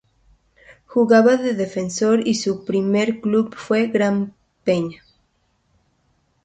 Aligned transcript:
Jugaba 0.87 1.37
de 1.37 1.53
defensor 1.53 2.27
y 2.27 2.33
su 2.33 2.65
primer 2.65 3.21
club 3.21 3.53
fue 3.55 3.85
Gran 3.85 4.33
Peña. 4.63 5.03